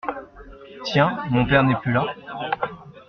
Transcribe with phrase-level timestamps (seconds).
[0.83, 1.19] Tiens!
[1.29, 2.07] mon père n'est plus là?